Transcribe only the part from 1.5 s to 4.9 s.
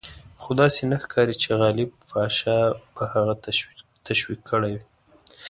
غالب پاشا به هغه تشویق کړی وي.